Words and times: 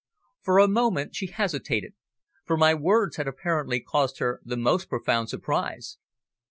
For 0.41 0.57
a 0.57 0.67
moment 0.67 1.13
she 1.15 1.27
hesitated, 1.27 1.93
for 2.43 2.57
my 2.57 2.73
words 2.73 3.17
had 3.17 3.27
apparently 3.27 3.79
caused 3.79 4.17
her 4.17 4.41
the 4.43 4.57
most 4.57 4.89
profound 4.89 5.29
surprise. 5.29 5.99